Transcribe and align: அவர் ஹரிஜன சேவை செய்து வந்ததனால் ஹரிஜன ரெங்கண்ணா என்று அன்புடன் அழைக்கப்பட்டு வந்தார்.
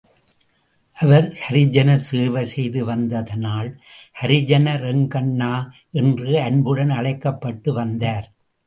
அவர் 0.95 1.27
ஹரிஜன 1.41 1.89
சேவை 2.05 2.43
செய்து 2.53 2.81
வந்ததனால் 2.85 3.69
ஹரிஜன 4.21 4.75
ரெங்கண்ணா 4.87 5.53
என்று 6.01 6.31
அன்புடன் 6.47 6.93
அழைக்கப்பட்டு 6.99 7.71
வந்தார். 7.81 8.27